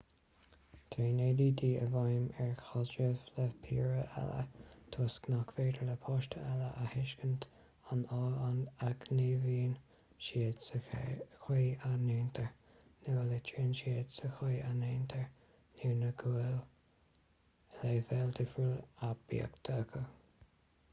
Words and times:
téann 0.93 1.19
add 1.23 1.41
i 1.43 1.45
bhfeidhm 1.57 2.23
ar 2.45 2.53
chaidrimh 2.67 3.19
le 3.33 3.43
piaraí 3.65 4.05
eile 4.21 4.39
toisc 4.95 5.27
nach 5.33 5.51
féidir 5.57 5.83
le 5.89 5.97
páistí 6.05 6.39
eile 6.53 6.69
a 6.83 6.85
thuiscint 6.93 7.45
an 7.95 8.01
fáth 8.13 8.39
a 8.47 8.89
ngníomhaíonn 9.01 9.75
siad 10.29 10.65
sa 10.69 10.81
chaoi 10.87 11.67
a 11.89 11.91
ndéantar 12.07 12.49
nó 13.03 13.19
a 13.25 13.25
litríonn 13.35 13.77
siad 13.81 14.17
sa 14.21 14.31
chaoi 14.39 14.57
a 14.71 14.71
ndéantar 14.81 15.93
nó 16.03 16.09
go 16.23 16.33
bhfuil 16.41 16.57
leibhéal 17.85 18.35
difriúil 18.41 18.83
aibíochta 19.11 19.77
acu 19.85 20.03